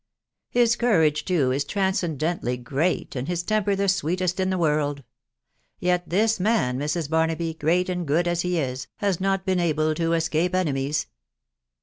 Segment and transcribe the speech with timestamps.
[0.49, 5.03] His courage, too, is transcendently great, and his temper the sweetest in the world i....
[5.77, 7.07] Yet this man, Mrs.
[7.07, 11.05] Barnaby, great and good as he is, has not been able 'to escape enemies.